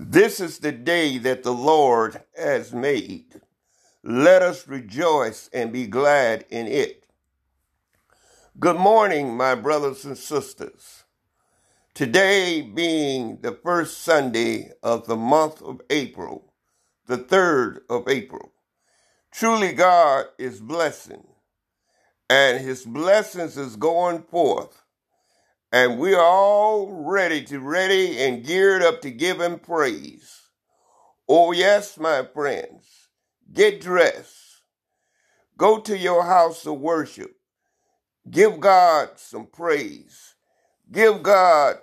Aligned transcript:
This 0.00 0.38
is 0.38 0.60
the 0.60 0.70
day 0.70 1.18
that 1.18 1.42
the 1.42 1.52
Lord 1.52 2.22
has 2.36 2.72
made. 2.72 3.40
Let 4.04 4.42
us 4.42 4.68
rejoice 4.68 5.50
and 5.52 5.72
be 5.72 5.88
glad 5.88 6.44
in 6.50 6.68
it. 6.68 7.04
Good 8.60 8.76
morning, 8.76 9.36
my 9.36 9.56
brothers 9.56 10.04
and 10.04 10.16
sisters. 10.16 11.02
Today 11.94 12.62
being 12.62 13.40
the 13.40 13.50
first 13.50 13.98
Sunday 13.98 14.70
of 14.84 15.08
the 15.08 15.16
month 15.16 15.60
of 15.62 15.80
April, 15.90 16.52
the 17.06 17.18
3rd 17.18 17.80
of 17.90 18.06
April. 18.06 18.52
Truly, 19.32 19.72
God 19.72 20.26
is 20.38 20.60
blessing, 20.60 21.26
and 22.30 22.60
His 22.60 22.84
blessings 22.84 23.56
is 23.58 23.74
going 23.74 24.22
forth 24.22 24.80
and 25.72 25.98
we're 25.98 26.20
all 26.20 26.88
ready 26.92 27.42
to 27.44 27.60
ready 27.60 28.18
and 28.18 28.44
geared 28.44 28.82
up 28.82 29.02
to 29.02 29.10
give 29.10 29.40
him 29.40 29.58
praise. 29.58 30.48
Oh 31.28 31.52
yes, 31.52 31.98
my 31.98 32.24
friends, 32.24 33.10
get 33.52 33.80
dressed. 33.80 34.62
Go 35.58 35.80
to 35.80 35.98
your 35.98 36.24
house 36.24 36.66
of 36.66 36.80
worship. 36.80 37.32
Give 38.30 38.60
God 38.60 39.10
some 39.16 39.46
praise. 39.46 40.34
Give 40.90 41.22
God 41.22 41.76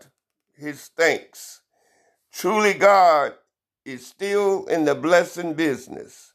his 0.56 0.88
thanks. 0.98 1.62
Truly 2.32 2.74
God 2.74 3.34
is 3.86 4.06
still 4.06 4.66
in 4.66 4.86
the 4.86 4.96
blessing 4.96 5.54
business. 5.54 6.34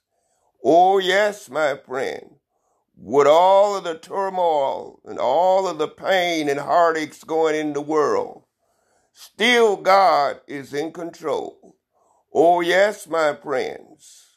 Oh 0.65 0.99
yes, 0.99 1.51
my 1.51 1.77
friend 1.77 2.37
with 3.03 3.27
all 3.27 3.79
of 3.79 3.85
the 3.85 3.97
turmoil 3.97 5.01
and 5.07 5.19
all 5.19 5.67
of 5.67 5.79
the 5.79 5.89
pain 5.89 6.51
and 6.51 6.61
heartaches 6.61 7.25
going 7.25 7.55
in 7.55 7.73
the 7.73 7.81
world, 7.81 8.45
still 9.15 9.77
God 9.79 10.41
is 10.47 10.75
in 10.75 10.93
control. 10.93 11.77
Oh, 12.33 12.61
yes, 12.61 13.09
my 13.09 13.35
friends. 13.35 14.37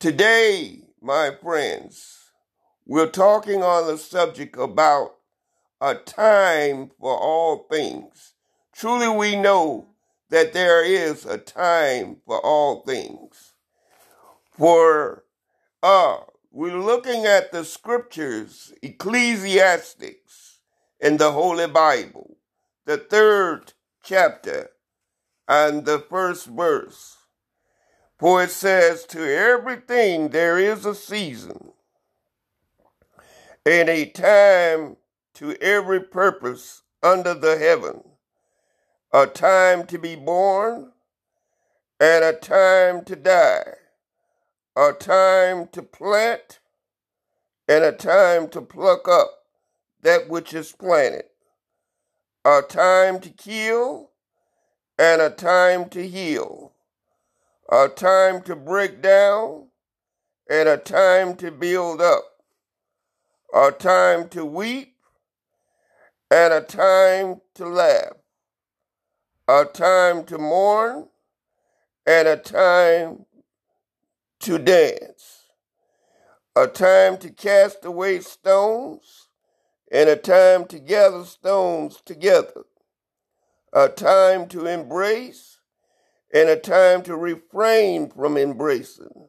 Today, 0.00 0.82
my 1.00 1.30
friends, 1.40 2.32
we're 2.84 3.10
talking 3.10 3.62
on 3.62 3.86
the 3.86 3.96
subject 3.96 4.56
about 4.58 5.14
a 5.80 5.94
time 5.94 6.90
for 6.98 7.16
all 7.16 7.68
things. 7.70 8.34
Truly, 8.74 9.08
we 9.08 9.36
know 9.36 9.90
that 10.30 10.52
there 10.52 10.84
is 10.84 11.24
a 11.24 11.38
time 11.38 12.16
for 12.26 12.40
all 12.40 12.82
things. 12.82 13.52
For 14.50 15.24
uh, 15.80 16.18
we're 16.50 16.78
looking 16.78 17.26
at 17.26 17.52
the 17.52 17.64
scriptures, 17.64 18.72
Ecclesiastics, 18.82 20.60
in 21.00 21.18
the 21.18 21.32
Holy 21.32 21.66
Bible, 21.66 22.36
the 22.86 22.96
third 22.96 23.74
chapter 24.02 24.70
and 25.46 25.84
the 25.84 25.98
first 25.98 26.46
verse. 26.46 27.16
For 28.18 28.42
it 28.42 28.50
says, 28.50 29.04
To 29.06 29.22
everything 29.22 30.30
there 30.30 30.58
is 30.58 30.84
a 30.84 30.94
season, 30.94 31.72
and 33.64 33.88
a 33.88 34.06
time 34.06 34.96
to 35.34 35.54
every 35.60 36.00
purpose 36.00 36.82
under 37.02 37.34
the 37.34 37.58
heaven, 37.58 38.02
a 39.12 39.26
time 39.26 39.86
to 39.86 39.98
be 39.98 40.16
born, 40.16 40.92
and 42.00 42.24
a 42.24 42.32
time 42.32 43.04
to 43.04 43.14
die 43.14 43.74
a 44.78 44.92
time 44.92 45.66
to 45.72 45.82
plant 45.82 46.60
and 47.66 47.82
a 47.82 47.90
time 47.90 48.48
to 48.48 48.60
pluck 48.60 49.08
up 49.08 49.28
that 50.02 50.28
which 50.28 50.54
is 50.54 50.70
planted, 50.70 51.24
a 52.44 52.62
time 52.62 53.18
to 53.18 53.28
kill 53.30 54.12
and 54.96 55.20
a 55.20 55.30
time 55.30 55.88
to 55.88 56.06
heal, 56.06 56.74
a 57.72 57.88
time 57.88 58.40
to 58.40 58.54
break 58.54 59.02
down 59.02 59.66
and 60.48 60.68
a 60.68 60.76
time 60.76 61.34
to 61.34 61.50
build 61.50 62.00
up, 62.00 62.22
a 63.52 63.72
time 63.72 64.28
to 64.28 64.44
weep 64.44 64.94
and 66.30 66.52
a 66.52 66.60
time 66.60 67.40
to 67.52 67.66
laugh, 67.66 68.12
a 69.48 69.64
time 69.64 70.22
to 70.22 70.38
mourn 70.38 71.08
and 72.06 72.28
a 72.28 72.36
time 72.36 73.26
to 74.40 74.58
dance, 74.58 75.44
a 76.54 76.66
time 76.66 77.18
to 77.18 77.30
cast 77.30 77.84
away 77.84 78.20
stones, 78.20 79.28
and 79.90 80.08
a 80.08 80.16
time 80.16 80.66
to 80.66 80.78
gather 80.78 81.24
stones 81.24 82.02
together, 82.04 82.64
a 83.72 83.88
time 83.88 84.48
to 84.48 84.66
embrace, 84.66 85.58
and 86.32 86.48
a 86.48 86.56
time 86.56 87.02
to 87.02 87.16
refrain 87.16 88.10
from 88.10 88.36
embracing, 88.36 89.28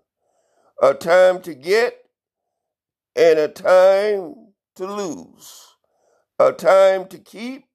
a 0.81 0.93
time 0.93 1.41
to 1.41 1.53
get, 1.53 1.95
and 3.15 3.39
a 3.39 3.47
time 3.47 4.35
to 4.75 4.85
lose, 4.85 5.75
a 6.39 6.51
time 6.51 7.07
to 7.07 7.17
keep, 7.17 7.65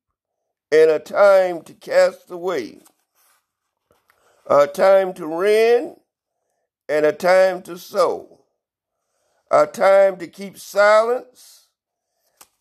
and 0.71 0.91
a 0.91 0.99
time 0.99 1.63
to 1.63 1.75
cast 1.75 2.31
away, 2.31 2.81
a 4.49 4.67
time 4.67 5.13
to 5.15 5.27
rend, 5.27 5.97
and 6.89 7.07
a 7.07 7.13
time 7.13 7.63
to 7.63 7.79
sow, 7.79 8.45
a 9.51 9.67
time 9.67 10.17
to 10.19 10.27
keep 10.27 10.59
silence, 10.59 11.69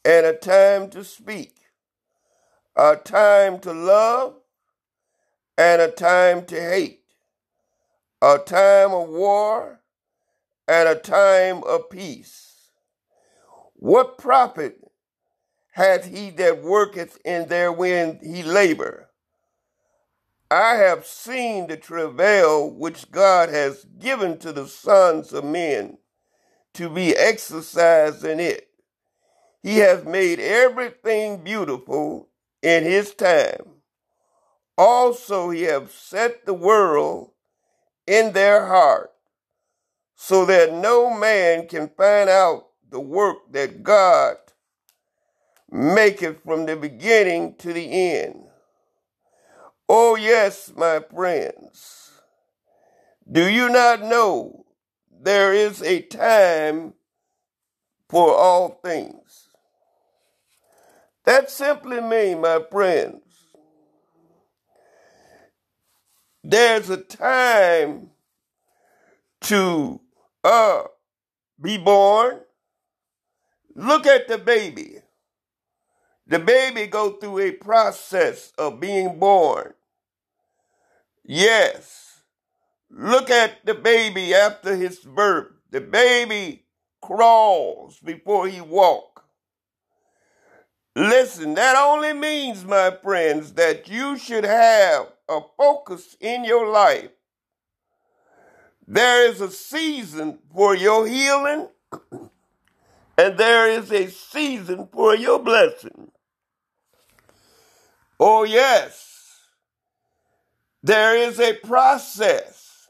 and 0.05 0.25
a 0.25 0.33
time 0.33 0.89
to 0.89 1.03
speak, 1.03 1.55
a 2.75 2.95
time 2.95 3.59
to 3.59 3.73
love, 3.73 4.35
and 5.57 5.81
a 5.81 5.89
time 5.89 6.45
to 6.45 6.59
hate, 6.59 7.03
a 8.21 8.37
time 8.37 8.91
of 8.91 9.09
war, 9.09 9.81
and 10.67 10.89
a 10.89 10.95
time 10.95 11.63
of 11.65 11.89
peace. 11.89 12.51
What 13.75 14.17
profit 14.17 14.79
hath 15.73 16.05
he 16.05 16.29
that 16.31 16.63
worketh 16.63 17.19
in 17.25 17.47
their 17.47 17.71
when 17.71 18.19
he 18.23 18.43
labor? 18.43 19.09
I 20.53 20.75
have 20.75 21.03
seen 21.03 21.65
the 21.65 21.77
travail 21.77 22.69
which 22.69 23.09
God 23.09 23.49
has 23.49 23.85
given 23.97 24.37
to 24.37 24.53
the 24.53 24.67
sons 24.67 25.33
of 25.33 25.43
men 25.43 25.97
to 26.75 26.91
be 26.91 27.15
exercised 27.15 28.23
in 28.23 28.39
it. 28.39 28.67
He 29.63 29.79
has 29.79 30.05
made 30.05 30.39
everything 30.39 31.43
beautiful 31.43 32.29
in 32.61 32.83
his 32.83 33.15
time. 33.15 33.81
Also, 34.77 35.49
he 35.49 35.63
has 35.63 35.91
set 35.91 36.45
the 36.45 36.53
world 36.53 37.31
in 38.05 38.33
their 38.33 38.67
heart 38.67 39.09
so 40.15 40.45
that 40.45 40.71
no 40.71 41.09
man 41.09 41.67
can 41.67 41.89
find 41.97 42.29
out 42.29 42.67
the 42.91 42.99
work 42.99 43.37
that 43.53 43.81
God 43.81 44.35
maketh 45.71 46.43
from 46.45 46.67
the 46.67 46.75
beginning 46.75 47.55
to 47.55 47.73
the 47.73 47.91
end. 47.91 48.42
Oh, 49.89 50.15
yes, 50.15 50.71
my 50.75 51.01
friends. 51.13 52.11
Do 53.29 53.47
you 53.49 53.69
not 53.69 54.01
know 54.01 54.65
there 55.11 55.53
is 55.53 55.81
a 55.81 56.01
time 56.01 56.93
for 58.09 58.35
all 58.35 58.79
things? 58.83 59.49
That 61.25 61.49
simply 61.49 62.01
means, 62.01 62.41
my 62.41 62.61
friends, 62.69 63.23
there's 66.43 66.89
a 66.89 66.97
time 66.97 68.09
to 69.41 70.01
uh, 70.43 70.83
be 71.61 71.77
born. 71.77 72.41
Look 73.75 74.05
at 74.05 74.27
the 74.27 74.37
baby. 74.37 74.99
The 76.27 76.39
baby 76.39 76.87
go 76.87 77.11
through 77.11 77.39
a 77.39 77.51
process 77.51 78.53
of 78.57 78.79
being 78.79 79.19
born. 79.19 79.73
Yes. 81.23 82.21
Look 82.89 83.29
at 83.29 83.65
the 83.65 83.73
baby 83.73 84.33
after 84.33 84.75
his 84.75 84.99
birth. 84.99 85.47
The 85.71 85.81
baby 85.81 86.65
crawls 87.01 87.99
before 87.99 88.47
he 88.47 88.61
walk. 88.61 89.25
Listen, 90.95 91.55
that 91.55 91.75
only 91.75 92.13
means, 92.13 92.63
my 92.63 92.95
friends, 93.03 93.53
that 93.53 93.89
you 93.89 94.17
should 94.17 94.45
have 94.45 95.07
a 95.27 95.39
focus 95.57 96.15
in 96.19 96.45
your 96.45 96.69
life. 96.71 97.09
There 98.87 99.27
is 99.27 99.41
a 99.41 99.49
season 99.49 100.39
for 100.53 100.75
your 100.75 101.07
healing, 101.07 101.69
and 103.17 103.37
there 103.37 103.67
is 103.69 103.91
a 103.91 104.09
season 104.11 104.87
for 104.91 105.15
your 105.15 105.39
blessing. 105.39 106.12
Oh, 108.19 108.43
yes. 108.43 109.39
There 110.83 111.17
is 111.17 111.39
a 111.39 111.53
process. 111.55 112.89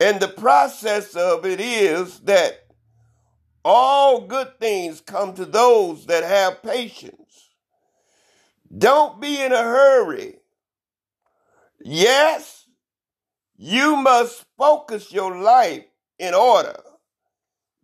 And 0.00 0.20
the 0.20 0.28
process 0.28 1.14
of 1.16 1.46
it 1.46 1.60
is 1.60 2.20
that 2.20 2.66
all 3.64 4.22
good 4.26 4.58
things 4.60 5.00
come 5.00 5.34
to 5.34 5.44
those 5.46 6.06
that 6.06 6.24
have 6.24 6.62
patience. 6.62 7.50
Don't 8.76 9.20
be 9.20 9.42
in 9.42 9.52
a 9.52 9.62
hurry. 9.62 10.36
Yes, 11.80 12.64
You 13.56 13.96
must 13.96 14.44
focus 14.58 15.12
your 15.12 15.40
life 15.40 15.84
in 16.18 16.34
order. 16.34 16.80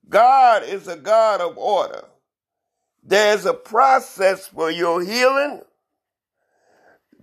God 0.08 0.64
is 0.64 0.88
a 0.88 0.96
God 0.96 1.40
of 1.40 1.58
order. 1.58 2.04
There's 3.02 3.46
a 3.46 3.54
process 3.54 4.48
for 4.48 4.70
your 4.70 5.02
healing. 5.02 5.62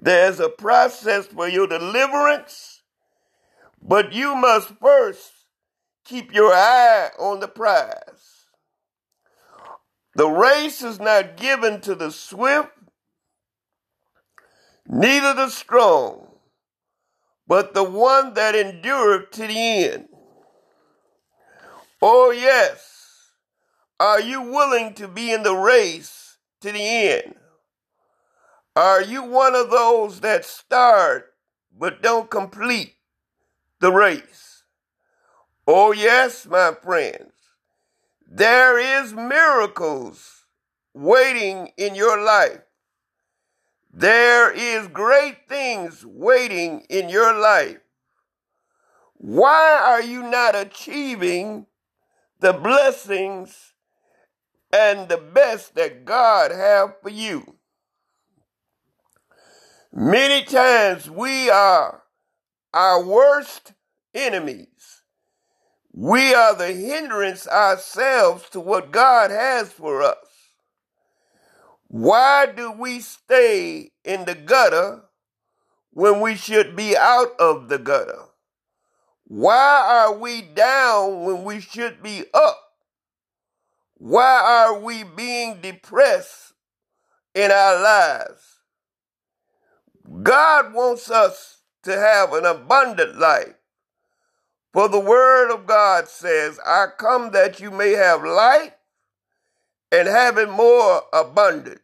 There's 0.02 0.40
a 0.40 0.50
process 0.50 1.28
for 1.28 1.48
your 1.48 1.68
deliverance. 1.68 2.82
But 3.82 4.14
you 4.14 4.36
must 4.36 4.74
first 4.82 5.32
keep 6.06 6.34
your 6.34 6.54
eye 6.54 7.10
on 7.18 7.40
the 7.40 7.48
prize. 7.48 8.46
The 10.16 10.28
race 10.28 10.82
is 10.82 11.00
not 11.00 11.38
given 11.38 11.82
to 11.82 11.96
the 11.96 12.12
swift, 12.12 12.72
neither 14.88 15.34
the 15.34 15.50
strong, 15.50 16.28
but 17.48 17.74
the 17.74 17.84
one 17.84 18.34
that 18.34 18.56
endureth 18.56 19.32
to 19.32 19.48
the 19.48 19.58
end. 19.58 20.10
Oh, 22.02 22.32
yes. 22.32 23.32
Are 24.00 24.20
you 24.20 24.42
willing 24.42 24.94
to 24.96 25.08
be 25.08 25.32
in 25.32 25.44
the 25.44 25.56
race 25.56 26.38
to 26.62 26.72
the 26.72 26.82
end? 26.82 27.36
Are 28.80 29.02
you 29.02 29.24
one 29.24 29.56
of 29.56 29.72
those 29.72 30.22
that 30.22 30.46
start 30.46 31.34
but 31.78 32.02
don't 32.02 32.30
complete 32.30 32.94
the 33.82 33.92
race? 33.92 34.64
Oh, 35.68 35.92
yes, 35.92 36.46
my 36.46 36.72
friends. 36.82 37.34
There 38.26 38.80
is 38.80 39.12
miracles 39.12 40.46
waiting 40.94 41.74
in 41.76 41.94
your 41.94 42.24
life. 42.24 42.62
There 43.94 44.50
is 44.50 44.88
great 44.88 45.50
things 45.50 46.06
waiting 46.06 46.86
in 46.90 47.10
your 47.10 47.38
life. 47.38 47.82
Why 49.16 49.78
are 49.84 50.02
you 50.02 50.24
not 50.24 50.56
achieving 50.56 51.66
the 52.40 52.54
blessings 52.54 53.74
and 54.72 55.10
the 55.10 55.18
best 55.18 55.76
that 55.76 56.06
God 56.06 56.52
have 56.52 56.96
for 57.02 57.10
you? 57.10 57.59
Many 59.92 60.46
times 60.46 61.10
we 61.10 61.50
are 61.50 62.04
our 62.74 63.04
worst 63.04 63.74
enemies. 64.14 65.02
We 65.92 66.34
are 66.36 66.56
the 66.56 66.72
hindrance 66.72 67.48
ourselves 67.48 68.48
to 68.52 68.60
what 68.60 68.92
God 68.92 69.32
has 69.32 69.72
for 69.72 70.04
us. 70.04 70.18
Why 71.88 72.46
do 72.46 72.72
we 72.72 73.00
stay 73.00 73.92
in 74.06 74.26
the 74.26 74.36
gutter 74.36 75.02
when 75.90 76.22
we 76.22 76.36
should 76.36 76.76
be 76.76 76.96
out 76.96 77.32
of 77.40 77.68
the 77.68 77.80
gutter? 77.80 78.26
Why 79.24 79.88
are 79.90 80.14
we 80.14 80.44
down 80.44 81.24
when 81.24 81.44
we 81.44 81.60
should 81.60 82.04
be 82.04 82.26
up? 82.32 82.60
Why 83.96 84.40
are 84.40 84.80
we 84.80 85.04
being 85.04 85.62
depressed 85.62 86.54
in 87.34 87.50
our 87.50 87.82
lives? 87.82 88.59
God 90.24 90.74
wants 90.74 91.12
us 91.12 91.62
to 91.84 91.92
have 91.92 92.34
an 92.34 92.46
abundant 92.46 93.20
life. 93.20 93.56
For 94.74 94.88
the 94.88 95.00
word 95.00 95.52
of 95.54 95.66
God 95.66 96.08
says, 96.08 96.60
I 96.66 96.88
come 96.98 97.32
that 97.32 97.60
you 97.60 97.72
may 97.72 97.92
have 97.92 98.24
life 98.24 98.74
and 99.92 100.08
have 100.08 100.38
it 100.38 100.50
more 100.50 101.04
abundant. 101.14 101.82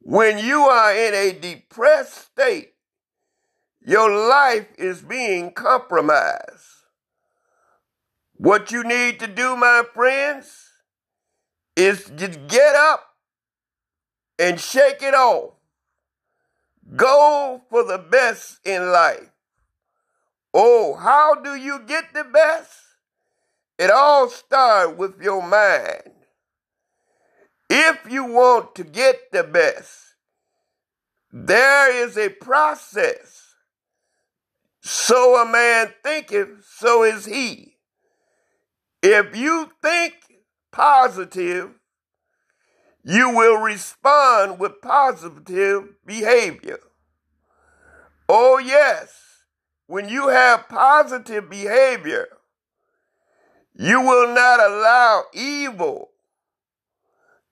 When 0.00 0.38
you 0.38 0.60
are 0.60 0.94
in 0.94 1.14
a 1.14 1.32
depressed 1.32 2.32
state, 2.32 2.74
your 3.80 4.10
life 4.28 4.68
is 4.78 5.02
being 5.02 5.52
compromised. 5.52 6.64
What 8.36 8.70
you 8.70 8.84
need 8.84 9.20
to 9.20 9.26
do, 9.26 9.56
my 9.56 9.82
friends, 9.94 10.70
is 11.76 12.10
just 12.16 12.46
get 12.48 12.74
up 12.74 13.04
and 14.38 14.60
shake 14.60 15.02
it 15.02 15.14
off. 15.14 15.53
Go 16.96 17.62
for 17.70 17.84
the 17.84 17.98
best 17.98 18.60
in 18.64 18.92
life. 18.92 19.30
Oh, 20.52 20.94
how 20.94 21.34
do 21.34 21.54
you 21.54 21.80
get 21.86 22.14
the 22.14 22.24
best? 22.24 22.70
It 23.78 23.90
all 23.90 24.28
starts 24.28 24.96
with 24.96 25.20
your 25.20 25.42
mind. 25.42 26.12
If 27.68 28.08
you 28.08 28.24
want 28.24 28.74
to 28.76 28.84
get 28.84 29.32
the 29.32 29.42
best, 29.42 30.14
there 31.32 31.92
is 32.06 32.16
a 32.16 32.28
process. 32.28 33.54
So 34.80 35.42
a 35.42 35.50
man 35.50 35.92
thinketh, 36.04 36.64
so 36.76 37.02
is 37.02 37.24
he. 37.24 37.78
If 39.02 39.34
you 39.34 39.70
think 39.82 40.14
positive, 40.70 41.70
you 43.04 43.30
will 43.30 43.60
respond 43.60 44.58
with 44.58 44.80
positive 44.80 45.90
behavior. 46.06 46.80
Oh, 48.28 48.58
yes, 48.58 49.44
when 49.86 50.08
you 50.08 50.28
have 50.28 50.68
positive 50.68 51.50
behavior, 51.50 52.28
you 53.74 54.00
will 54.00 54.34
not 54.34 54.58
allow 54.58 55.24
evil 55.34 56.12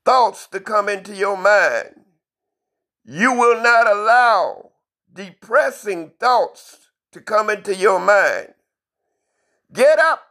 thoughts 0.04 0.46
to 0.48 0.60
come 0.60 0.88
into 0.88 1.14
your 1.14 1.36
mind. 1.36 2.00
You 3.04 3.34
will 3.34 3.62
not 3.62 3.86
allow 3.86 4.70
depressing 5.12 6.12
thoughts 6.18 6.88
to 7.10 7.20
come 7.20 7.50
into 7.50 7.74
your 7.74 8.00
mind. 8.00 8.54
Get 9.70 9.98
up, 9.98 10.22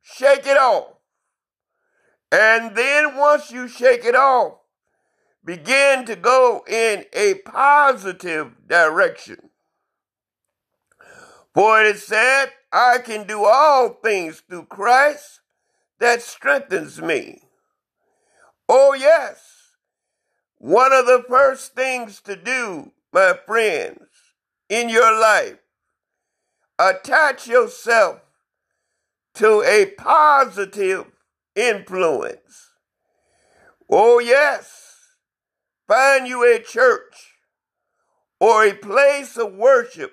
shake 0.00 0.46
it 0.46 0.56
off. 0.56 0.91
And 2.32 2.74
then 2.74 3.14
once 3.18 3.50
you 3.50 3.68
shake 3.68 4.06
it 4.06 4.16
off, 4.16 4.54
begin 5.44 6.06
to 6.06 6.16
go 6.16 6.64
in 6.66 7.04
a 7.12 7.34
positive 7.44 8.66
direction. 8.66 9.50
For 11.52 11.82
it 11.82 11.96
is 11.96 12.06
said, 12.06 12.46
I 12.72 12.98
can 13.04 13.26
do 13.26 13.44
all 13.44 13.90
things 13.90 14.40
through 14.48 14.64
Christ 14.64 15.40
that 16.00 16.22
strengthens 16.22 17.02
me. 17.02 17.42
Oh, 18.66 18.94
yes. 18.94 19.74
One 20.56 20.94
of 20.94 21.04
the 21.04 21.22
first 21.28 21.74
things 21.74 22.22
to 22.22 22.34
do, 22.34 22.92
my 23.12 23.34
friends, 23.44 24.08
in 24.70 24.88
your 24.88 25.20
life, 25.20 25.58
attach 26.78 27.46
yourself 27.46 28.20
to 29.34 29.62
a 29.62 29.92
positive 29.98 31.11
influence. 31.54 32.70
Oh, 33.90 34.18
yes. 34.18 34.96
Find 35.86 36.26
you 36.26 36.42
a 36.44 36.58
church 36.58 37.36
or 38.40 38.64
a 38.64 38.74
place 38.74 39.36
of 39.36 39.54
worship 39.54 40.12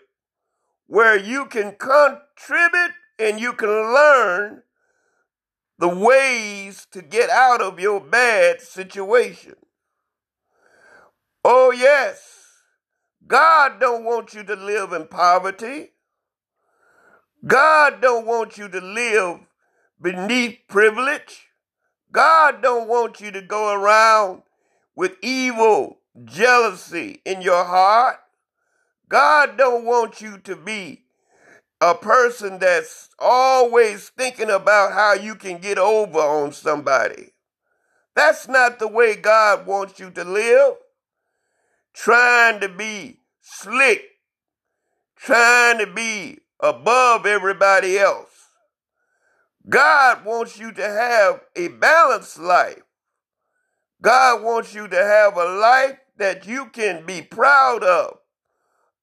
where 0.88 1.18
you 1.18 1.46
can 1.46 1.76
contribute 1.78 2.94
and 3.18 3.40
you 3.40 3.54
can 3.54 3.70
learn 3.70 4.64
the 5.78 5.88
ways 5.88 6.86
to 6.92 7.02
get 7.02 7.30
out 7.30 7.62
of 7.62 7.80
your 7.80 8.02
bad 8.02 8.62
situation. 8.62 9.56
Oh 11.44 11.72
yes. 11.72 12.22
God 13.26 13.80
don't 13.80 14.04
want 14.04 14.34
you 14.34 14.44
to 14.44 14.56
live 14.56 14.92
in 14.92 15.08
poverty. 15.08 15.92
God 17.46 18.02
don't 18.02 18.26
want 18.26 18.58
you 18.58 18.68
to 18.68 18.82
live 18.82 19.40
beneath 20.02 20.60
privilege. 20.68 21.48
God 22.12 22.62
don't 22.62 22.88
want 22.88 23.22
you 23.22 23.32
to 23.32 23.42
go 23.42 23.74
around 23.74 24.44
with 24.96 25.18
evil 25.22 26.00
jealousy 26.26 27.22
in 27.26 27.42
your 27.42 27.64
heart. 27.64 28.18
God 29.08 29.58
don't 29.58 29.86
want 29.86 30.22
you 30.22 30.38
to 30.40 30.56
be 30.56 31.04
a 31.82 31.96
person 31.96 32.60
that's 32.60 33.10
always 33.18 34.10
thinking 34.10 34.50
about 34.50 34.94
how 34.94 35.14
you 35.14 35.36
can 35.36 35.60
get 35.60 35.78
over 35.78 36.20
on 36.20 36.52
somebody. 36.52 37.34
That's 38.16 38.48
not 38.48 38.80
the 38.80 38.88
way 38.88 39.16
God 39.16 39.66
wants 39.66 40.00
you 40.00 40.12
to 40.12 40.24
live. 40.24 40.76
Trying 41.94 42.60
to 42.62 42.70
be 42.70 43.20
slick, 43.42 44.04
trying 45.16 45.80
to 45.80 45.88
be 45.88 46.40
above 46.60 47.26
everybody 47.26 47.98
else. 47.98 48.29
God 49.68 50.24
wants 50.26 50.58
you 50.58 50.72
to 50.72 50.88
have 50.88 51.42
a 51.56 51.68
balanced 51.68 52.40
life. 52.40 52.84
God 54.02 54.44
wants 54.44 54.74
you 54.74 54.88
to 54.88 54.96
have 54.96 55.36
a 55.36 55.46
life 55.46 55.98
that 56.18 56.48
you 56.48 56.68
can 56.68 57.06
be 57.06 57.22
proud 57.22 57.84
of, 57.84 58.20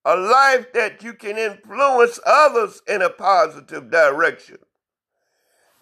a 0.05 0.17
life 0.17 0.73
that 0.73 1.03
you 1.03 1.13
can 1.13 1.37
influence 1.37 2.19
others 2.25 2.81
in 2.89 3.03
a 3.03 3.11
positive 3.11 3.91
direction, 3.91 4.59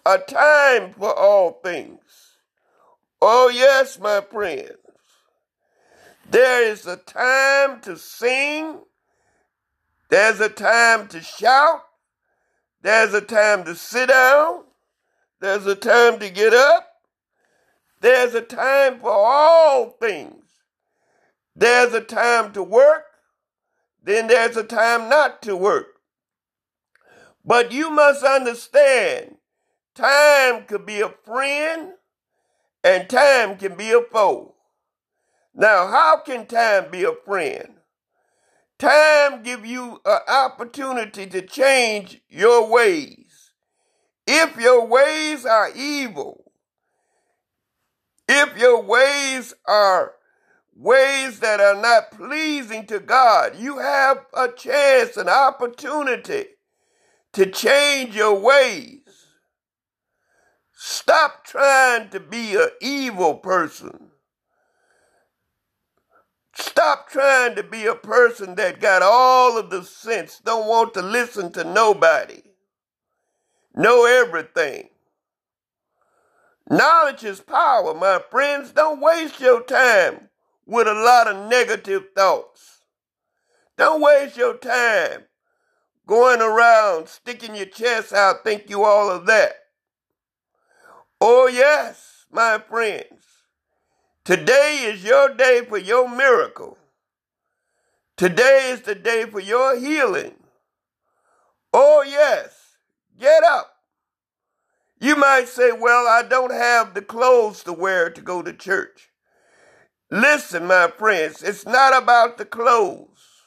a 0.05 0.17
time 0.17 0.93
for 0.93 1.17
all 1.17 1.59
things. 1.63 2.37
Oh, 3.21 3.49
yes, 3.49 3.97
my 3.99 4.21
friends. 4.21 4.71
There 6.29 6.63
is 6.63 6.85
a 6.85 6.97
time 6.97 7.79
to 7.81 7.97
sing. 7.97 8.79
There's 10.09 10.39
a 10.39 10.49
time 10.49 11.07
to 11.09 11.21
shout. 11.21 11.84
There's 12.85 13.15
a 13.15 13.21
time 13.21 13.63
to 13.63 13.73
sit 13.73 14.09
down. 14.09 14.65
There's 15.41 15.65
a 15.65 15.73
time 15.73 16.19
to 16.19 16.29
get 16.29 16.53
up. 16.53 16.87
There's 17.99 18.35
a 18.35 18.41
time 18.41 18.99
for 18.99 19.09
all 19.09 19.89
things. 19.99 20.43
There's 21.55 21.95
a 21.95 22.01
time 22.01 22.53
to 22.53 22.61
work. 22.61 23.05
Then 24.03 24.27
there's 24.27 24.55
a 24.55 24.63
time 24.63 25.09
not 25.09 25.41
to 25.41 25.55
work. 25.55 25.87
But 27.43 27.71
you 27.71 27.89
must 27.89 28.23
understand 28.23 29.37
time 29.95 30.65
could 30.65 30.85
be 30.85 31.01
a 31.01 31.09
friend 31.09 31.93
and 32.83 33.09
time 33.09 33.57
can 33.57 33.75
be 33.75 33.93
a 33.93 34.01
foe. 34.01 34.53
Now, 35.55 35.87
how 35.87 36.17
can 36.17 36.45
time 36.45 36.91
be 36.91 37.03
a 37.03 37.15
friend? 37.25 37.74
Time 38.77 39.41
give 39.43 39.65
you 39.65 40.01
an 40.05 40.19
opportunity 40.27 41.27
to 41.27 41.41
change 41.41 42.21
your 42.27 42.69
ways. 42.69 43.51
If 44.27 44.57
your 44.57 44.85
ways 44.85 45.45
are 45.45 45.69
evil, 45.73 46.51
if 48.27 48.57
your 48.57 48.81
ways 48.81 49.53
are 49.65 50.13
ways 50.75 51.39
that 51.39 51.61
are 51.61 51.79
not 51.79 52.11
pleasing 52.11 52.85
to 52.87 52.99
God, 52.99 53.55
you 53.57 53.77
have 53.77 54.25
a 54.33 54.49
chance, 54.49 55.15
an 55.15 55.29
opportunity 55.29 56.45
to 57.33 57.45
change 57.45 58.15
your 58.15 58.37
ways. 58.39 58.99
Stop 60.73 61.45
trying 61.45 62.09
to 62.09 62.19
be 62.19 62.55
an 62.55 62.69
evil 62.81 63.35
person. 63.35 64.11
Stop 66.57 67.09
trying 67.09 67.55
to 67.55 67.63
be 67.63 67.85
a 67.85 67.95
person 67.95 68.55
that 68.55 68.79
got 68.79 69.01
all 69.01 69.57
of 69.57 69.69
the 69.69 69.83
sense, 69.83 70.39
don't 70.43 70.67
want 70.67 70.93
to 70.93 71.01
listen 71.01 71.51
to 71.53 71.63
nobody, 71.63 72.41
know 73.75 74.05
everything. 74.05 74.89
Knowledge 76.69 77.23
is 77.23 77.41
power, 77.41 77.93
my 77.93 78.19
friends. 78.31 78.71
Don't 78.71 78.99
waste 78.99 79.39
your 79.39 79.61
time 79.61 80.29
with 80.65 80.87
a 80.87 80.93
lot 80.93 81.27
of 81.27 81.47
negative 81.47 82.05
thoughts. 82.15 82.79
Don't 83.77 84.01
waste 84.01 84.35
your 84.35 84.57
time 84.57 85.25
going 86.07 86.41
around 86.41 87.07
sticking 87.07 87.55
your 87.55 87.65
chest 87.65 88.13
out, 88.13 88.43
think 88.43 88.69
you 88.69 88.83
all 88.83 89.09
of 89.09 89.25
that. 89.25 89.53
Oh, 91.19 91.47
yes, 91.47 92.25
my 92.31 92.59
friends. 92.59 93.23
Today 94.25 94.79
is 94.85 95.03
your 95.03 95.35
day 95.35 95.61
for 95.69 95.77
your 95.77 96.09
miracle. 96.09 96.79
Today 98.17 98.71
is 98.71 98.81
the 98.81 98.95
day 98.95 99.25
for 99.25 99.39
your 99.39 99.77
healing. 99.77 100.33
Oh, 101.71 102.03
yes, 102.07 102.77
get 103.19 103.43
up. 103.43 103.71
You 104.99 105.15
might 105.15 105.47
say, 105.47 105.71
Well, 105.73 106.07
I 106.07 106.23
don't 106.27 106.51
have 106.51 106.95
the 106.95 107.03
clothes 107.03 107.63
to 107.65 107.73
wear 107.73 108.09
to 108.09 108.21
go 108.21 108.41
to 108.41 108.51
church. 108.51 109.09
Listen, 110.09 110.65
my 110.65 110.87
friends, 110.87 111.43
it's 111.43 111.65
not 111.67 112.01
about 112.01 112.39
the 112.39 112.45
clothes. 112.45 113.43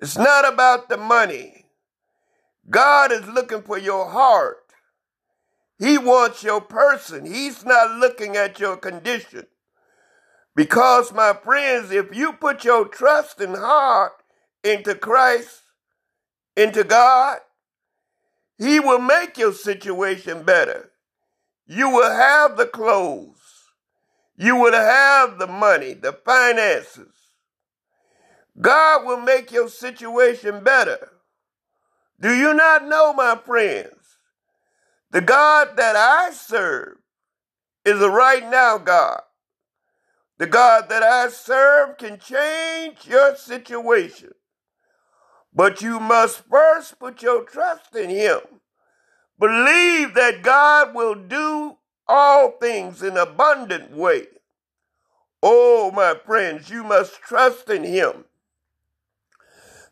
It's 0.00 0.18
not 0.18 0.52
about 0.52 0.88
the 0.88 0.96
money. 0.96 1.66
God 2.68 3.12
is 3.12 3.28
looking 3.28 3.62
for 3.62 3.78
your 3.78 4.10
heart. 4.10 4.64
He 5.78 5.96
wants 5.96 6.42
your 6.42 6.60
person. 6.60 7.24
He's 7.24 7.64
not 7.64 8.00
looking 8.00 8.36
at 8.36 8.58
your 8.58 8.76
condition. 8.76 9.46
Because, 10.56 11.12
my 11.12 11.34
friends, 11.34 11.92
if 11.92 12.16
you 12.16 12.32
put 12.32 12.64
your 12.64 12.88
trust 12.88 13.40
and 13.42 13.56
heart 13.56 14.14
into 14.64 14.96
Christ, 14.96 15.62
into 16.56 16.82
God, 16.82 17.38
He 18.58 18.80
will 18.80 18.98
make 18.98 19.38
your 19.38 19.52
situation 19.52 20.44
better. 20.44 20.90
You 21.66 21.90
will 21.90 22.10
have 22.10 22.56
the 22.56 22.66
clothes. 22.66 23.36
You 24.38 24.56
will 24.56 24.72
have 24.72 25.38
the 25.38 25.46
money, 25.46 25.94
the 25.94 26.12
finances. 26.12 27.12
God 28.58 29.04
will 29.06 29.20
make 29.20 29.52
your 29.52 29.68
situation 29.68 30.64
better. 30.64 31.10
Do 32.18 32.34
you 32.34 32.54
not 32.54 32.88
know, 32.88 33.12
my 33.12 33.36
friends? 33.44 33.92
The 35.10 35.20
God 35.20 35.76
that 35.76 35.96
I 35.96 36.32
serve 36.32 36.96
is 37.84 38.00
a 38.00 38.10
right 38.10 38.48
now 38.48 38.78
God. 38.78 39.20
The 40.38 40.46
God 40.46 40.88
that 40.90 41.02
I 41.02 41.28
serve 41.28 41.96
can 41.96 42.18
change 42.18 43.06
your 43.06 43.36
situation. 43.36 44.32
But 45.52 45.80
you 45.80 45.98
must 45.98 46.42
first 46.50 46.98
put 46.98 47.22
your 47.22 47.44
trust 47.44 47.96
in 47.96 48.10
Him. 48.10 48.40
Believe 49.38 50.14
that 50.14 50.42
God 50.42 50.94
will 50.94 51.14
do 51.14 51.78
all 52.06 52.52
things 52.52 53.02
in 53.02 53.16
abundant 53.16 53.90
way. 53.90 54.26
Oh, 55.42 55.90
my 55.90 56.14
friends, 56.24 56.68
you 56.68 56.84
must 56.84 57.20
trust 57.22 57.70
in 57.70 57.84
Him. 57.84 58.24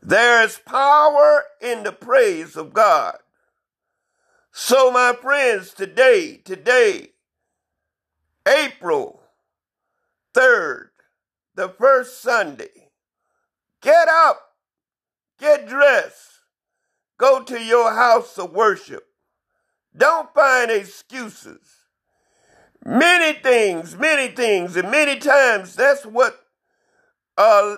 There 0.03 0.43
is 0.43 0.61
power 0.67 1.45
in 1.63 1.83
the 1.85 1.93
praise 1.93 2.57
of 2.57 2.75
God. 2.75 3.17
So, 4.53 4.91
my 4.91 5.15
friends, 5.21 5.73
today, 5.73 6.37
today, 6.45 7.13
April 8.47 9.24
3rd, 10.35 10.89
the 11.55 11.69
first 11.69 12.21
Sunday, 12.21 12.91
get 13.81 14.09
up, 14.09 14.41
get 15.39 15.69
dressed, 15.69 16.41
go 17.19 17.43
to 17.43 17.63
your 17.63 17.95
house 17.95 18.37
of 18.39 18.53
worship. 18.53 19.05
Don't 19.97 20.35
find 20.35 20.71
excuses. 20.71 21.61
Many 22.85 23.39
things, 23.39 23.97
many 23.97 24.29
things, 24.35 24.77
and 24.77 24.91
many 24.91 25.19
times 25.19 25.77
that's 25.77 26.05
what 26.05 26.39
uh, 27.39 27.77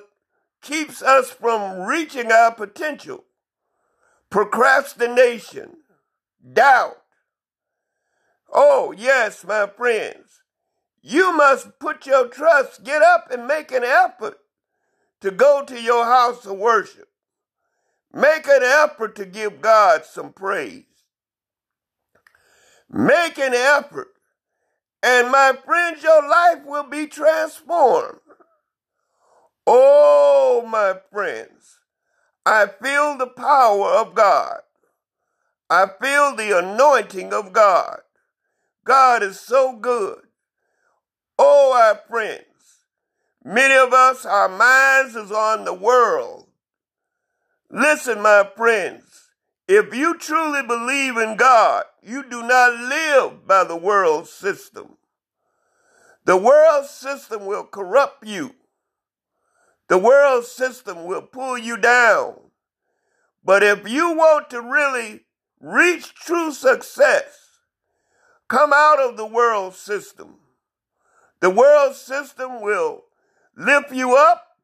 keeps 0.63 1.03
us 1.03 1.31
from 1.31 1.83
reaching 1.87 2.33
our 2.33 2.53
potential. 2.53 3.25
Procrastination, 4.31 5.77
doubt. 6.53 6.97
Oh, 8.53 8.93
yes, 8.97 9.45
my 9.45 9.67
friends. 9.67 10.43
You 11.09 11.37
must 11.37 11.79
put 11.79 12.05
your 12.05 12.27
trust, 12.27 12.83
get 12.83 13.01
up 13.01 13.31
and 13.31 13.47
make 13.47 13.71
an 13.71 13.85
effort 13.85 14.39
to 15.21 15.31
go 15.31 15.65
to 15.65 15.81
your 15.81 16.05
house 16.05 16.45
of 16.45 16.59
worship. 16.59 17.09
Make 18.13 18.49
an 18.49 18.65
effort 18.65 19.15
to 19.15 19.25
give 19.25 19.61
God 19.61 20.05
some 20.05 20.33
praise. 20.33 20.83
Make 22.91 23.39
an 23.39 23.55
effort. 23.55 24.09
And 25.01 25.31
my 25.31 25.53
friends, 25.65 26.03
your 26.03 26.29
life 26.29 26.65
will 26.65 26.89
be 26.89 27.07
transformed. 27.07 28.19
Oh, 29.65 30.67
my 30.69 30.97
friends, 31.13 31.79
I 32.45 32.67
feel 32.67 33.17
the 33.17 33.29
power 33.29 33.91
of 33.91 34.17
God. 34.17 34.59
I 35.71 35.87
feel 36.03 36.35
the 36.35 36.59
anointing 36.59 37.33
of 37.33 37.53
God. 37.53 38.01
God 38.85 39.23
is 39.23 39.39
so 39.39 39.77
good. 39.77 40.26
Oh, 41.39 41.73
our 41.75 42.01
friends, 42.09 42.45
many 43.45 43.75
of 43.75 43.93
us, 43.93 44.25
our 44.25 44.49
minds 44.49 45.15
is 45.15 45.31
on 45.31 45.65
the 45.65 45.75
world. 45.75 46.47
Listen, 47.71 48.23
my 48.23 48.49
friends, 48.57 49.31
if 49.69 49.95
you 49.95 50.17
truly 50.17 50.63
believe 50.63 51.17
in 51.17 51.37
God, 51.37 51.85
you 52.03 52.23
do 52.23 52.43
not 52.43 52.73
live 52.75 53.47
by 53.47 53.65
the 53.65 53.77
world 53.77 54.29
system. 54.29 54.97
The 56.25 56.37
world 56.37 56.87
system 56.87 57.47
will 57.47 57.65
corrupt 57.65 58.27
you. 58.27 58.55
The 59.89 59.99
world 59.99 60.45
system 60.45 61.05
will 61.05 61.23
pull 61.23 61.59
you 61.59 61.77
down. 61.77 62.35
But 63.45 63.63
if 63.63 63.89
you 63.89 64.17
want 64.17 64.51
to 64.51 64.61
really 64.61 65.25
reach 65.61 66.15
true 66.15 66.51
success, 66.53 67.61
come 68.49 68.73
out 68.73 68.99
of 68.99 69.17
the 69.17 69.27
world 69.27 69.75
system. 69.75 70.37
The 71.47 71.51
world 71.51 71.95
system 71.95 72.61
will 72.61 73.05
lift 73.57 73.93
you 73.93 74.17
up 74.17 74.57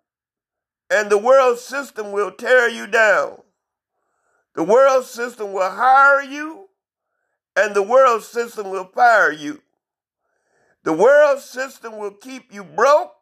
and 0.91 1.09
the 1.09 1.17
world 1.17 1.61
system 1.61 2.11
will 2.11 2.33
tear 2.33 2.69
you 2.69 2.89
down. 2.89 3.41
The 4.57 4.65
world 4.65 5.05
system 5.05 5.53
will 5.53 5.71
hire 5.71 6.25
you 6.25 6.71
and 7.55 7.77
the 7.77 7.85
world 7.85 8.25
system 8.25 8.69
will 8.69 8.87
fire 8.87 9.31
you. 9.31 9.63
The 10.83 10.93
world 10.93 11.39
system 11.39 11.99
will 11.99 12.15
keep 12.15 12.53
you 12.53 12.65
broke 12.65 13.15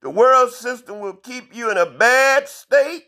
the 0.00 0.10
world 0.10 0.52
system 0.52 1.00
will 1.00 1.14
keep 1.16 1.52
you 1.52 1.68
in 1.68 1.76
a 1.76 1.86
bad 1.86 2.48
state, 2.48 3.06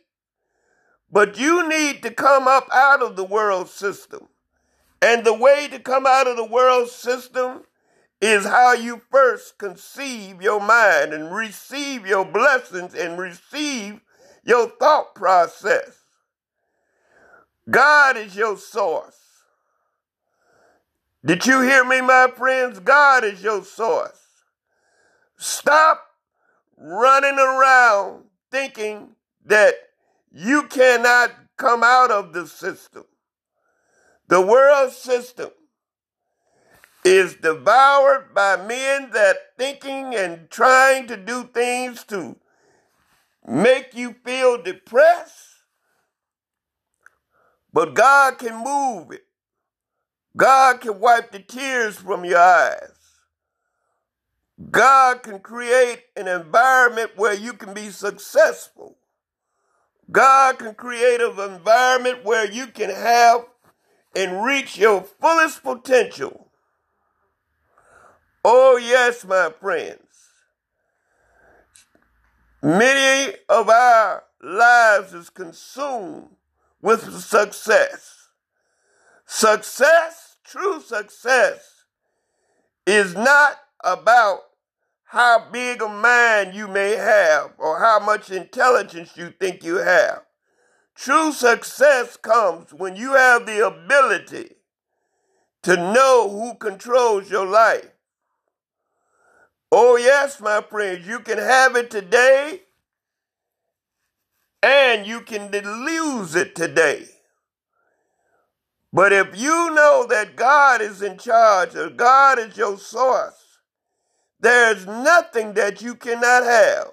but 1.13 1.39
you 1.39 1.69
need 1.69 2.03
to 2.03 2.11
come 2.11 2.49
up 2.49 2.67
out 2.75 3.03
of 3.03 3.15
the 3.15 3.25
world 3.25 3.69
system. 3.69 4.27
And 5.01 5.25
the 5.25 5.33
way 5.33 5.69
to 5.69 5.79
come 5.79 6.07
out 6.09 6.27
of 6.27 6.37
the 6.37 6.45
world 6.45 6.89
system 6.89 7.63
is 8.25 8.47
how 8.47 8.73
you 8.73 9.03
first 9.11 9.59
conceive 9.59 10.41
your 10.41 10.59
mind 10.59 11.13
and 11.13 11.35
receive 11.35 12.07
your 12.07 12.25
blessings 12.25 12.95
and 12.95 13.19
receive 13.19 14.01
your 14.43 14.67
thought 14.67 15.15
process. 15.15 16.05
God 17.71 18.17
is 18.17 18.35
your 18.35 18.57
source. 18.57 19.19
Did 21.23 21.45
you 21.45 21.61
hear 21.61 21.85
me, 21.85 22.01
my 22.01 22.29
friends? 22.35 22.79
God 22.79 23.25
is 23.25 23.43
your 23.43 23.63
source. 23.63 24.21
Stop 25.37 26.07
running 26.79 27.39
around 27.39 28.25
thinking 28.51 29.17
that 29.45 29.75
you 30.33 30.63
cannot 30.69 31.31
come 31.59 31.83
out 31.83 32.11
of 32.11 32.33
the 32.33 32.47
system. 32.47 33.05
The 34.29 34.41
world 34.41 34.93
system 34.93 35.51
is 37.05 37.35
devoured 37.37 38.35
by 38.35 38.57
men 38.57 39.11
that 39.13 39.37
thinking 39.59 40.15
and 40.15 40.51
trying 40.51 41.07
to 41.07 41.17
do 41.17 41.45
things 41.45 42.03
to 42.05 42.37
make 43.47 43.95
you 43.95 44.15
feel 44.25 44.63
depressed. 44.63 45.51
But 47.73 47.95
God 47.95 48.39
can 48.39 48.65
move 48.65 49.13
it. 49.13 49.27
God 50.37 50.81
can 50.81 50.99
wipe 50.99 51.31
the 51.31 51.41
tears 51.41 51.97
from 51.97 52.25
your 52.25 52.39
eyes. 52.39 52.91
God 54.71 55.23
can 55.23 55.41
create 55.41 56.05
an 56.17 56.29
environment 56.29 57.13
where 57.17 57.35
you 57.35 57.53
can 57.53 57.75
be 57.75 57.91
successful. 57.91 58.97
God 60.11 60.59
can 60.59 60.75
create 60.75 61.21
an 61.21 61.39
environment 61.39 62.25
where 62.25 62.51
you 62.51 62.69
can 62.69 62.91
have 62.91 63.47
and 64.15 64.45
reach 64.45 64.79
your 64.79 65.03
fullest 65.03 65.63
potential. 65.63 66.44
Oh, 68.45 68.77
yes, 68.77 69.25
my 69.25 69.51
friends. 69.59 70.01
Many 72.63 73.35
of 73.49 73.71
our 73.71 74.25
lives 74.43 75.15
is 75.15 75.31
consumed 75.31 76.29
with 76.83 77.23
success. 77.23 78.29
Success, 79.25 80.37
true 80.45 80.81
success, 80.81 81.85
is 82.87 83.15
not 83.15 83.57
about 83.83 84.41
how 85.05 85.49
big 85.51 85.81
a 85.81 85.89
mind 85.89 86.55
you 86.55 86.69
may 86.69 86.97
have 86.97 87.53
or 87.59 87.79
how 87.79 87.99
much 87.99 88.31
intelligence 88.31 89.17
you 89.17 89.33
think 89.41 89.65
you 89.65 89.77
have. 89.77 90.23
True 90.95 91.33
success 91.33 92.17
comes 92.19 92.75
when 92.75 92.97
you 92.97 93.15
have 93.15 93.47
the 93.47 93.67
ability 93.67 94.57
to 95.63 95.77
know 95.77 96.29
who 96.29 96.55
controls 96.57 97.31
your 97.31 97.47
life. 97.47 97.94
Oh, 99.77 99.97
yes, 99.97 100.41
my 100.41 100.63
friends, 100.63 101.07
you 101.09 101.19
can 101.19 101.39
have 101.39 101.75
it 101.75 101.91
today 101.91 102.63
and 104.63 105.07
you 105.07 105.21
can 105.23 105.51
lose 105.51 106.37
it 106.37 106.55
today. 106.55 107.07
But 108.93 109.13
if 109.13 109.37
you 109.39 109.71
know 109.75 110.07
that 110.09 110.37
God 110.37 110.81
is 110.81 111.03
in 111.03 111.19
charge, 111.19 111.75
or 111.77 111.91
God 111.91 112.39
is 112.39 112.57
your 112.57 112.79
source, 112.79 113.59
there's 114.41 114.87
nothing 114.87 115.55
that 115.55 115.83
you 115.83 115.97
cannot 115.97 116.45
have. 116.45 116.89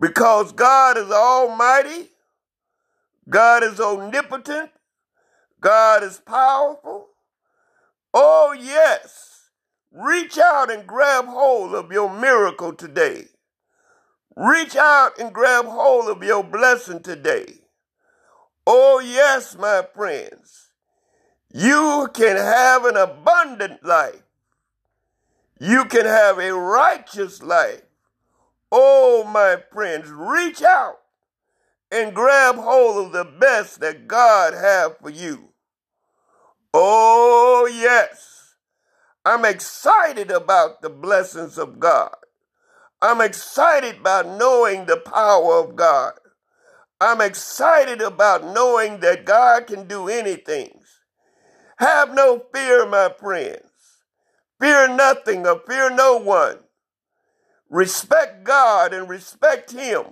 Because 0.00 0.52
God 0.52 0.98
is 0.98 1.10
almighty, 1.10 2.10
God 3.28 3.64
is 3.64 3.80
omnipotent, 3.80 4.70
God 5.60 6.04
is 6.04 6.18
powerful. 6.18 7.08
Oh, 8.14 8.56
yes. 8.58 9.35
Reach 9.92 10.38
out 10.38 10.70
and 10.70 10.86
grab 10.86 11.26
hold 11.26 11.74
of 11.74 11.90
your 11.92 12.12
miracle 12.12 12.72
today. 12.72 13.26
Reach 14.36 14.76
out 14.76 15.18
and 15.18 15.32
grab 15.32 15.64
hold 15.64 16.08
of 16.08 16.22
your 16.22 16.44
blessing 16.44 17.02
today. 17.02 17.60
Oh, 18.66 19.00
yes, 19.00 19.56
my 19.56 19.84
friends. 19.94 20.70
You 21.52 22.08
can 22.12 22.36
have 22.36 22.84
an 22.84 22.96
abundant 22.96 23.84
life. 23.84 24.22
You 25.58 25.86
can 25.86 26.04
have 26.04 26.38
a 26.38 26.52
righteous 26.52 27.42
life. 27.42 27.82
Oh, 28.70 29.24
my 29.24 29.62
friends, 29.72 30.10
reach 30.10 30.62
out 30.62 30.98
and 31.90 32.14
grab 32.14 32.56
hold 32.56 33.06
of 33.06 33.12
the 33.12 33.24
best 33.24 33.80
that 33.80 34.06
God 34.06 34.52
has 34.52 34.92
for 35.00 35.08
you. 35.08 35.50
Oh, 36.74 37.70
yes. 37.72 38.35
I'm 39.26 39.44
excited 39.44 40.30
about 40.30 40.82
the 40.82 40.88
blessings 40.88 41.58
of 41.58 41.80
God. 41.80 42.14
I'm 43.02 43.20
excited 43.20 43.96
about 43.98 44.38
knowing 44.38 44.86
the 44.86 44.98
power 44.98 45.64
of 45.64 45.74
God. 45.74 46.12
I'm 47.00 47.20
excited 47.20 48.00
about 48.00 48.44
knowing 48.44 49.00
that 49.00 49.24
God 49.24 49.66
can 49.66 49.88
do 49.88 50.08
anything. 50.08 50.78
Have 51.78 52.14
no 52.14 52.40
fear, 52.54 52.86
my 52.86 53.12
friends. 53.18 53.64
Fear 54.60 54.94
nothing 54.94 55.44
or 55.44 55.60
fear 55.66 55.90
no 55.90 56.18
one. 56.18 56.58
Respect 57.68 58.44
God 58.44 58.94
and 58.94 59.08
respect 59.08 59.72
Him 59.72 60.04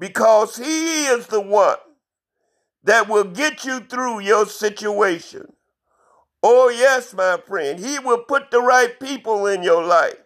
because 0.00 0.56
He 0.56 1.06
is 1.06 1.28
the 1.28 1.40
one 1.40 1.78
that 2.82 3.08
will 3.08 3.22
get 3.22 3.64
you 3.64 3.78
through 3.78 4.18
your 4.18 4.46
situation. 4.46 5.52
Oh, 6.48 6.68
yes, 6.68 7.14
my 7.14 7.38
friend. 7.46 7.80
He 7.80 7.98
will 7.98 8.18
put 8.22 8.50
the 8.50 8.60
right 8.60 9.00
people 9.00 9.46
in 9.46 9.62
your 9.62 9.82
life. 9.82 10.22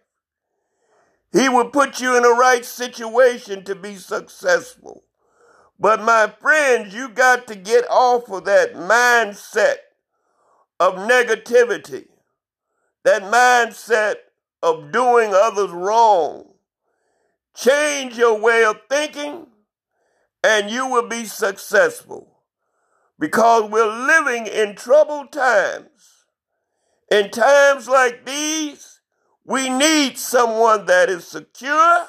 He 1.32 1.48
will 1.48 1.70
put 1.70 2.00
you 2.00 2.16
in 2.16 2.22
the 2.24 2.34
right 2.34 2.64
situation 2.64 3.64
to 3.64 3.74
be 3.74 3.94
successful. 3.94 5.04
But 5.78 6.02
my 6.02 6.32
friends, 6.40 6.94
you 6.94 7.08
got 7.08 7.46
to 7.46 7.54
get 7.54 7.84
off 7.88 8.28
of 8.30 8.44
that 8.44 8.74
mindset 8.74 9.76
of 10.78 10.94
negativity 10.96 12.08
that 13.04 13.22
mindset 13.22 14.16
of 14.62 14.92
doing 14.92 15.32
others 15.34 15.70
wrong. 15.70 16.46
Change 17.54 18.16
your 18.16 18.38
way 18.38 18.64
of 18.64 18.76
thinking 18.88 19.46
and 20.44 20.70
you 20.70 20.86
will 20.86 21.08
be 21.08 21.24
successful 21.24 22.40
because 23.18 23.70
we're 23.70 24.06
living 24.06 24.46
in 24.46 24.74
troubled 24.74 25.32
times. 25.32 26.09
In 27.10 27.30
times 27.30 27.88
like 27.88 28.24
these, 28.24 29.00
we 29.44 29.68
need 29.68 30.16
someone 30.16 30.86
that 30.86 31.10
is 31.10 31.26
secure 31.26 32.06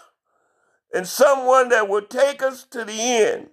and 0.93 1.07
someone 1.07 1.69
that 1.69 1.89
will 1.89 2.03
take 2.03 2.43
us 2.43 2.65
to 2.65 2.85
the 2.85 3.01
end, 3.01 3.49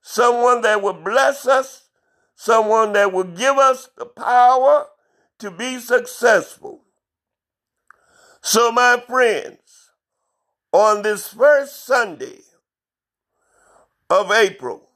someone 0.00 0.60
that 0.62 0.82
will 0.82 1.02
bless 1.02 1.46
us, 1.46 1.88
someone 2.36 2.92
that 2.92 3.12
will 3.12 3.24
give 3.24 3.58
us 3.58 3.88
the 3.96 4.06
power 4.06 4.86
to 5.40 5.50
be 5.50 5.80
successful. 5.80 6.82
So, 8.40 8.70
my 8.70 9.02
friends, 9.04 9.90
on 10.72 11.02
this 11.02 11.28
first 11.28 11.84
Sunday 11.84 12.42
of 14.08 14.30
April, 14.30 14.88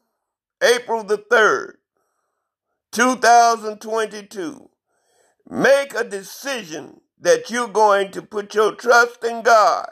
April 0.62 1.03
the 1.03 1.18
3rd, 1.18 1.72
2022, 2.92 4.70
make 5.50 5.94
a 5.94 6.04
decision 6.04 7.00
that 7.20 7.50
you're 7.50 7.68
going 7.68 8.12
to 8.12 8.22
put 8.22 8.54
your 8.54 8.74
trust 8.74 9.24
in 9.24 9.42
God 9.42 9.90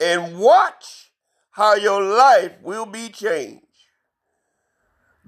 and 0.00 0.38
watch 0.38 1.12
how 1.52 1.74
your 1.74 2.02
life 2.02 2.52
will 2.62 2.86
be 2.86 3.08
changed. 3.08 3.66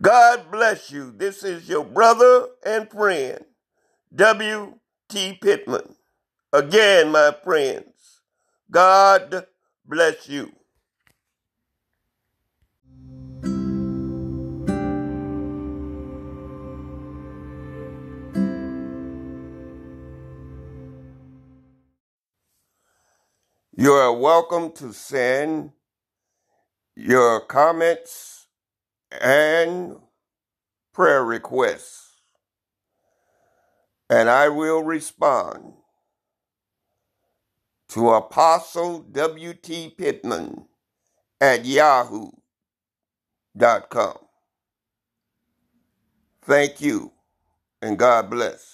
God 0.00 0.50
bless 0.50 0.90
you. 0.90 1.12
This 1.12 1.44
is 1.44 1.68
your 1.68 1.84
brother 1.84 2.48
and 2.66 2.90
friend, 2.90 3.44
W. 4.14 4.78
T. 5.08 5.38
Pittman. 5.40 5.96
Again, 6.52 7.12
my 7.12 7.34
friends, 7.44 8.20
God 8.70 9.46
bless 9.86 10.28
you. 10.28 10.52
You 23.84 23.92
are 23.92 24.14
welcome 24.14 24.72
to 24.76 24.94
send 24.94 25.72
your 26.96 27.40
comments 27.42 28.46
and 29.20 29.96
prayer 30.94 31.22
requests 31.22 32.22
and 34.08 34.30
I 34.30 34.48
will 34.48 34.82
respond 34.82 35.74
to 37.90 38.08
Apostle 38.12 39.00
W.T. 39.00 39.94
Pittman 39.98 40.64
at 41.38 41.66
yahoo.com. 41.66 42.38
Thank 46.40 46.80
you, 46.80 47.12
and 47.82 47.98
God 47.98 48.30
bless. 48.30 48.73